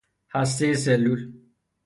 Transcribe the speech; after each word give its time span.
هستهُ 0.33 0.73
سلول 0.73 1.21